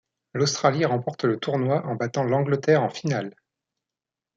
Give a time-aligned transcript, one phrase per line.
[0.33, 3.35] L'Australie remporte le tournoi en battant l'Angleterre en finale.